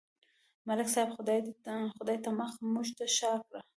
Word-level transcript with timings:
ملک 0.67 0.87
صاحب 0.93 1.09
خدای 1.97 2.17
ته 2.23 2.29
مخ، 2.37 2.51
موږ 2.73 2.87
ته 2.97 3.05
شا 3.17 3.33
کړه. 3.45 3.61